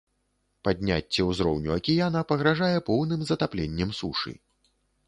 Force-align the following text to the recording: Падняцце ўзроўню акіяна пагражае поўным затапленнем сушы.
Падняцце 0.67 1.27
ўзроўню 1.27 1.69
акіяна 1.77 2.25
пагражае 2.33 2.73
поўным 2.89 3.21
затапленнем 3.35 3.89
сушы. 4.01 4.37